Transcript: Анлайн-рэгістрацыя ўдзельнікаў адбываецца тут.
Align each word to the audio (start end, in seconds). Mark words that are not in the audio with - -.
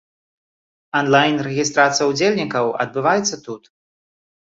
Анлайн-рэгістрацыя 1.01 2.09
ўдзельнікаў 2.15 2.65
адбываецца 2.83 3.35
тут. 3.47 3.63